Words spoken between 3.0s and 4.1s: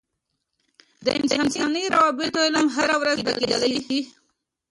ورځ زده کیدلای سي.